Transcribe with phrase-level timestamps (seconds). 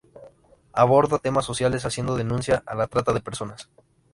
[0.73, 3.69] Aborda temas sociales, haciendo denuncia a la trata de personas.